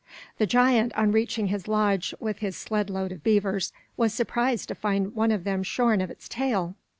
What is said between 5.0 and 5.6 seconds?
one of